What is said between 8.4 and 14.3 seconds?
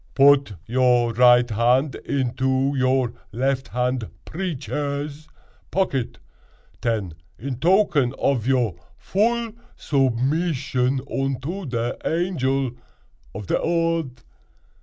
your vull zubmizzion unto te Angel ov te Odd."